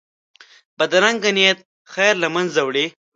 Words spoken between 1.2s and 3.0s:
نیت خیر له منځه وړي